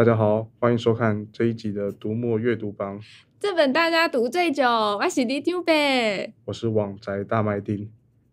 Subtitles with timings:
[0.00, 2.98] 大家好，欢迎收看这一集的读墨阅读榜。
[3.38, 7.90] 这本大家读最久，我是李丢贝，我是网宅大麦丁。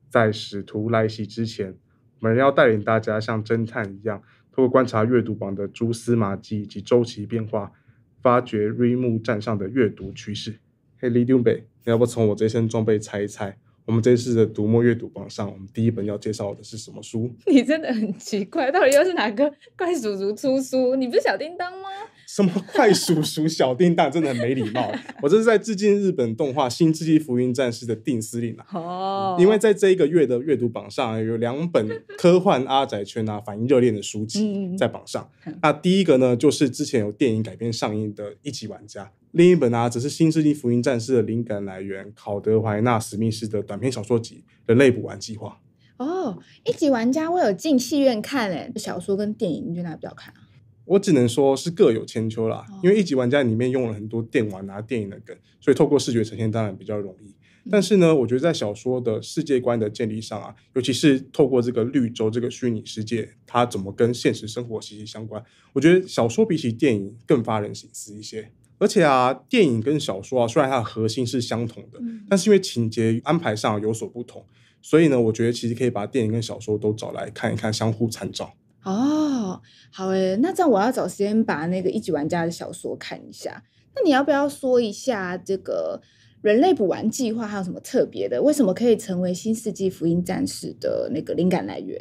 [0.07, 1.75] 在使徒来袭之前，
[2.21, 7.73] 我们要带领大家像侦探一样，透过观察阅读榜的蛛丝马迹以及周期变化，
[8.21, 10.59] 发掘瑞木站上的阅读趋势。
[10.97, 13.57] 嘿，李丢北，你要不从我这身装备猜一猜？
[13.87, 17.31] 我们这次的读墨阅读榜上，我们第一本要介绍的是什么书？
[17.45, 20.93] 你真的很奇怪，到底又是哪个怪叔叔出书？
[20.97, 21.87] 你不是小叮当吗？
[22.27, 24.91] 什么快鼠鼠、小叮当，真的很没礼貌。
[25.23, 28.65] 我这是在致敬日本动画《新世纪福音战士》的定司令啊。
[28.73, 29.37] 哦。
[29.39, 35.29] 因为在这一个月的阅读榜上，有两本科幻阿宅圈啊反应热烈的书籍在榜上。
[35.45, 39.05] 嗯、那第一个呢，就是之前有电影改编上映的《一级玩家》。
[39.31, 45.59] 另一本啊，则是《新世纪福音战士》的灵感来源，考德怀纳·史密斯的短篇小说集《人类补完计划》。
[46.05, 50.41] 哦，一级玩家我有进戏院看诶，小说跟电影你觉得哪个比较看啊？
[50.87, 57.27] 我只能说是各有千秋啦，哦、因为一级玩家里面用了很多电玩啊、电影的梗，所以透过视觉呈现当然比较容易。
[57.65, 65.43] 嗯、但是呢，我觉得在小说的世界观的建立上啊，尤其是透过这个绿洲这个虚拟世界，它怎么跟现实生活息息相关，
[65.73, 68.51] 我觉得小说比起电影更发人省思一些。
[68.79, 74.45] 而且啊，电影跟小说啊，虽然它的核心是相同的，嗯、但是因为情节安排上有所不同，
[74.83, 78.53] 所以呢，我觉得其实可以把电影跟小说都找来看一看，相互参照。
[78.89, 79.61] 哦，
[79.91, 83.63] 好诶，那这样我要找时间把那个一级玩家的小说看一下。
[83.93, 86.01] 那你要不要说一下这个
[86.41, 88.41] 人类补完计划还有什么特别的？
[88.41, 91.99] 为什么可以成为新世纪福音战士的那个灵感来源？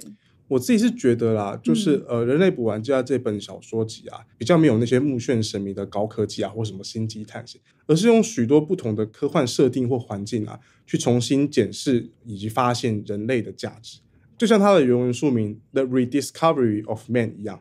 [0.48, 13.98] 我自己是觉得啦，就是呃，人类补完计划这本小说集啊，比较没有那些目眩神迷的高科技啊，或什么星际探险，而是用许多不同的科幻设定或环境啊，去重新检视以及发现人类的价值，
[14.36, 17.60] 就像它的原文书名《The Rediscovery of Man》一样。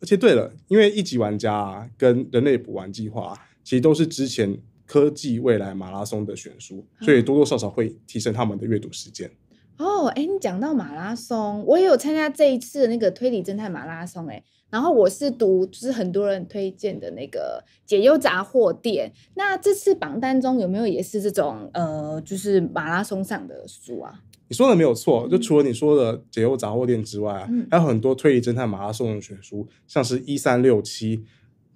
[0.00, 9.30] 而且对了，因为一级玩家啊，跟人类补完计划啊，其实都是之前科技未来马拉松的选书，所以多多少少会提升他们的阅读时间。
[9.78, 19.12] 哦，哎，你讲到马拉松，我也有参加这一次的那个推理侦探马拉松，哎，然后我是读就是很多人推荐的那个解忧杂货店。
[19.34, 24.20] 那这次榜单中有没有也是这种呃，就是马拉松上的书啊？
[24.52, 31.24] 你说的没有错，就除了你说的解忧杂货店之外啊，嗯、还有很多推理侦探马拉松的选书，像是一三六七。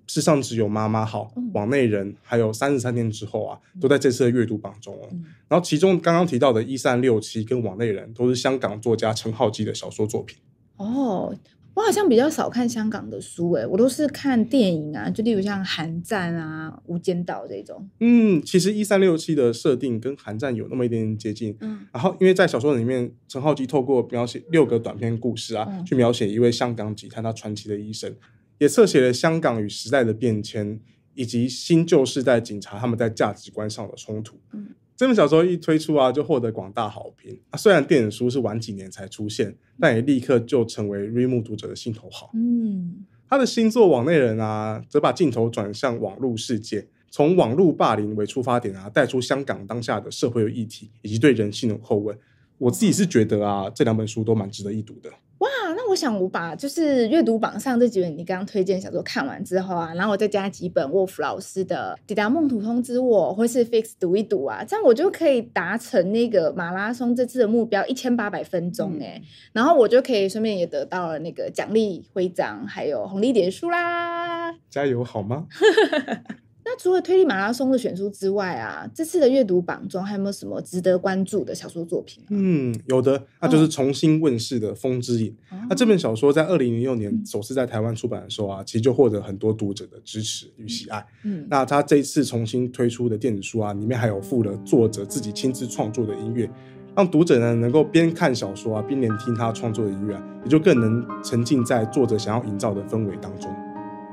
[0.07, 5.09] 世上只有妈妈好，网内人还有三十三天之后啊，都在这次的阅读榜中哦。
[5.11, 10.37] 嗯、然后其中刚刚提到的一三六七跟网内人都是香港作家陈浩基的小说作品。
[10.77, 11.35] 哦，
[11.77, 17.87] 我好像比较少看香港的书诶，我都是看电影啊，就例如像《寒战》啊，《无间道》这种。
[18.01, 21.55] 嗯，其实一三六七的设定跟《寒战》有那么一点点接近。
[21.61, 28.11] 嗯，然后因为在小说里面，陈浩基透过描写六个短篇故事啊，嗯、去描写一位香港警探他传奇的一生。
[28.57, 30.81] 也侧写了香港与时代的变迁，
[31.13, 34.41] 以及新旧世代警察他们在价值观上的冲突。
[34.55, 37.57] 嗯，这本小说一推出啊，就获得广大好评啊。
[37.57, 42.31] 虽然电子书是晚几年才出现，但也立刻就成为 Reimu 读者的心头好。
[42.33, 52.17] 嗯，他的新作《网内人》啊，则把镜头转向网络世界，从网络霸凌为出发点啊，带出香港当下的社会议题以及对人性的叩问。
[52.59, 55.11] 我自己是觉得啊，这两本书都蛮值得一读的。
[55.39, 74.55] 哇，那我想我把就是阅读榜上这几本你刚刚推荐小说看完之后啊，然后我再加几本沃夫老师的《抵达梦途通知我》或是 Fix 读一读啊，这样我就可以达成那个马拉松这次的目标一千八百分钟哎，嗯、然后我就可以顺便也得到了那个奖励徽章，还有红利点数啦。
[74.71, 75.47] 加油好吗？
[76.69, 82.27] 那除了推理马拉松的选书之外啊，这次的阅读榜中还有没有什么值得关注的小说作品啊？
[82.31, 85.31] 嗯，有的，那就是重新问世的《风之影》。
[85.55, 85.65] 哦。
[85.71, 91.07] 那这本小说在二零零六年首次在台湾出版的时候啊，嗯、其实就获得很多读者的支持与喜爱。
[91.23, 96.51] 嗯，那他这一次重新推出的电子书啊，里面还有附了作者自己亲自创作的音乐，
[96.97, 103.49] 让读者呢能够边看小说啊，边聆听他创作的音乐啊，也就更能沉浸在作者想要营造的氛围当中。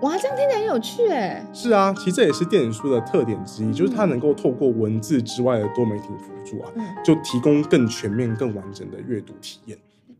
[0.04, 1.50] 哇，这样听起来很有趣哎！
[1.54, 9.78] 是啊，其实这也是电子书的特点之一，嗯、就是它能够透过文字之外的多媒体辅助啊，嗯、就提供更全面、更完整的阅读体验。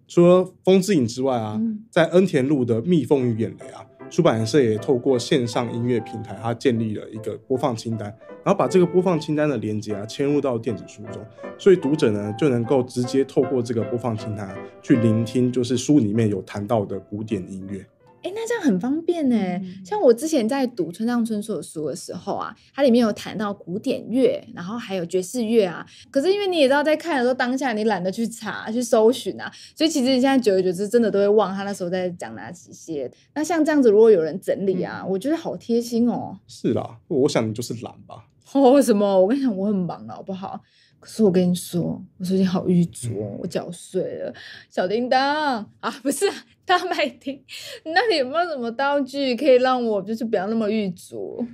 [0.08, 8.08] 除了《风之影》之外啊，嗯、在恩田路的《蜜蜂与眼泪》啊，出版社也透过线上音乐平台，它建立了一个播放清单，
[8.42, 11.22] 然后把这个播放清单的连接啊嵌入到电子书中，
[11.58, 17.86] 所以读者呢就能够直接透过这个播放清单、啊、去聆听，就是书里面有谈到的古典音乐。
[18.24, 19.36] 哎，那这样很方便呢。
[19.36, 25.86] 嗯、像我之前在读村上春树的书的时候啊，它里面有谈到古典乐，然后还有爵士乐啊。
[26.10, 33.12] 可是因为你也知道，在看的时候当下你懒得去查去搜寻啊，所以其实你现在久而久之真的都会忘他那时候在讲哪几些。
[33.36, 36.40] 那像这样子，如果有人整理啊，嗯、我觉得好贴心哦。
[36.48, 38.30] 是啦，我想你就是懒吧。
[38.54, 39.20] 哦，为什么？
[39.20, 40.62] 我跟你讲，我很忙了，好不好？
[41.00, 44.34] 可是我跟你说，我最近好郁卒哦，我脚碎了。
[44.70, 46.26] 小叮当啊，不是
[46.66, 47.44] 大麦町，
[47.84, 51.46] 你那里有没有什么道具可以让我就是不要那么郁卒？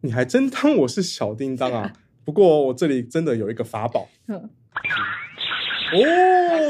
[0.00, 1.92] 你还真当我是小叮当啊？
[2.24, 4.08] 不过我这里真的有一个法宝。
[4.28, 4.48] 哦，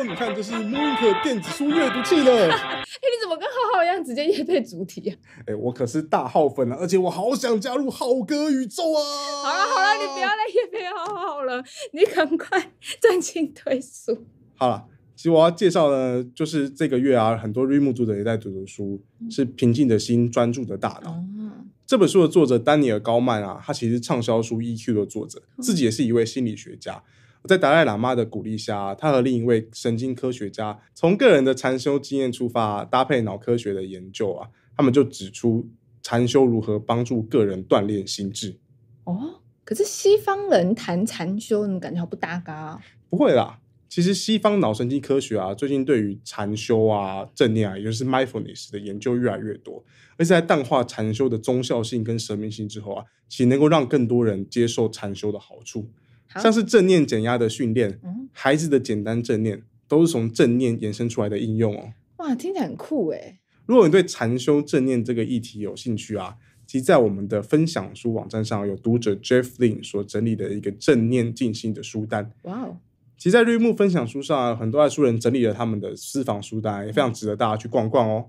[0.05, 2.31] 你看，这是 MooInk 电子书阅读器呢。
[2.31, 5.17] 哎，你怎么跟浩浩一样直接夜配主题啊？
[5.47, 9.03] 哎，我可是大浩粉啊，而且我好想加入浩哥宇宙啊！
[9.43, 12.71] 好了好了，你不要再夜配浩浩了，你赶快
[13.01, 14.25] 专心推书。
[14.57, 14.87] 好了，
[15.19, 21.11] 其实我要介绍的，就是这个月啊，很多绿幕读者也在读的书，是《平静的心，专注的大脑》。
[21.37, 27.03] 嗯、这本书的作者丹尼尔高曼啊，他其实畅销书《EQ》的作者，自己也是一位心理学家。
[27.49, 35.69] 在达赖喇嘛的鼓励下，他和另一位神经科学家从个人的禅修经验出发，搭配脑科学的研究啊，他们就指出
[36.01, 38.57] 禅修如何帮助个人锻炼心智。
[39.03, 42.81] 哦，可是西方人谈禅修，你感觉好不搭嘎啊？
[43.11, 49.83] 不会啦，其实西方脑神经科学啊，最近对于禅修啊、正念啊，也就是 mindfulness 的研究越来越多，
[50.17, 55.89] 而且在淡化禅修的宗教性跟神秘性之后啊，其实能够让更多人接受禅修的好处。
[56.35, 61.95] 像是正念减压的训练，嗯、孩子的简单正念，都是从正念延伸出来的应用哦。
[62.19, 63.39] 哇，听起来很酷诶。
[63.65, 66.37] 如果你对禅修正念这个议题有兴趣啊，
[66.67, 72.31] 其实在我们的分享书网站上有读者 Jeff Lin 所整理的一个正念静心的书单。
[72.43, 72.77] 哇哦，
[73.19, 78.27] 其实，在绿幕分享书上啊，很多爱书人整理了他们的私房书单，也非常值得大家去逛逛哦。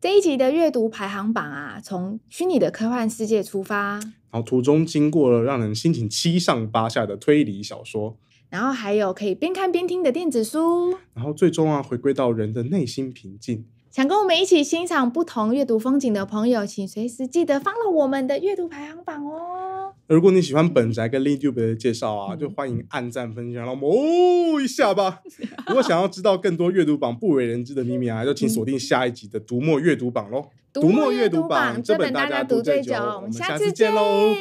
[0.00, 3.94] 这一集的阅读排行榜啊，从虚拟的科幻世界出发，
[4.30, 8.16] 然后途中经过了让人心情七上八下的推理小说，
[8.48, 13.64] 然后还有可以边看边听的电子书，然后最终啊，回归到人的内心平静。
[13.90, 19.67] 想跟我们一起欣赏不同阅读风景的朋友，请随时记得 follow 我们的阅读排行榜哦。
[20.08, 25.20] 如果你喜欢本宅跟 LeanTube 的介绍啊，就欢迎按赞分享，让我们哦一下吧。
[25.68, 30.48] 如果想要知道更多阅读榜不为人知的秘密啊，就请锁定下一集的读墨阅读榜喽。
[30.72, 34.34] 读墨阅读榜，这本大家读最久，我们下次见喽，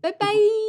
[0.00, 0.26] 拜拜。